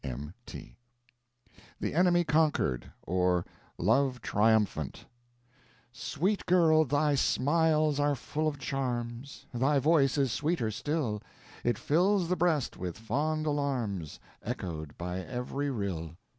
M.T.) 0.03 0.77
THE 1.79 1.93
ENEMY 1.93 2.23
CONQUERED; 2.23 2.91
OR, 3.03 3.45
LOVE 3.77 4.19
TRIUMPHANT 4.23 5.05
Sweet 5.93 6.43
girl, 6.47 6.85
thy 6.85 7.13
smiles 7.13 7.99
are 7.99 8.15
full 8.15 8.47
of 8.47 8.57
charms, 8.57 9.45
Thy 9.53 9.77
voice 9.77 10.17
is 10.17 10.31
sweeter 10.31 10.71
still, 10.71 11.21
It 11.63 11.77
fills 11.77 12.29
the 12.29 12.35
breast 12.35 12.77
with 12.77 12.97
fond 12.97 13.45
alarms, 13.45 14.19
Echoed 14.41 14.97
by 14.97 15.19
every 15.19 15.69
rill. 15.69 16.15